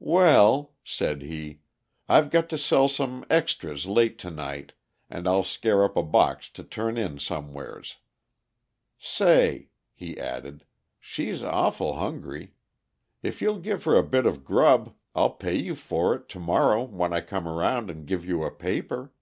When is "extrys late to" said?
3.30-4.28